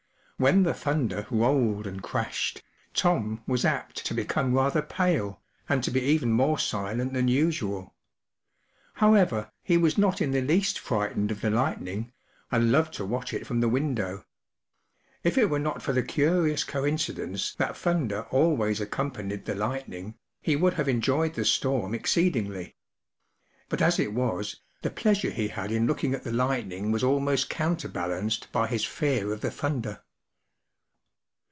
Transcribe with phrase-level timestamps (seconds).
[0.37, 2.63] When the thunder rolled and crashed,
[2.95, 5.39] Tom was apt to become rather pale,
[5.69, 7.93] and to be even more silent than usual.
[8.95, 12.11] However, he was not in the least frightened of the light ning,
[12.51, 14.25] and loved to watch it from the window.
[15.23, 20.15] If it were not for the curious coincidence that thunder always accompanied the light¬ ning,
[20.41, 22.75] he would have enjoyed the storm exceedingly.
[23.69, 27.47] But as it was, the pleasure he had in looking at the lightning was almost
[27.51, 30.01] counterbalanced by his fear of the thunder.